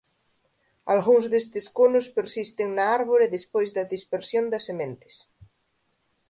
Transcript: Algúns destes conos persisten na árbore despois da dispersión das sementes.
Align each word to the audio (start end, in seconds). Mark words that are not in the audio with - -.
Algúns 0.93 1.25
destes 1.33 1.65
conos 1.77 2.05
persisten 2.17 2.67
na 2.77 2.85
árbore 2.99 3.33
despois 3.35 3.69
da 3.75 3.89
dispersión 3.93 4.45
das 4.53 4.63
sementes. 4.69 5.15